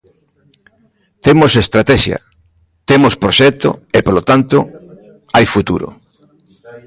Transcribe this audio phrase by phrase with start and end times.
[1.25, 2.17] Temos estratexia,
[2.89, 4.57] temos proxecto e, polo tanto,
[5.35, 5.87] hai futuro.